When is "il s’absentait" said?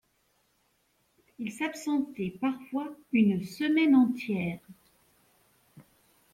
1.37-2.33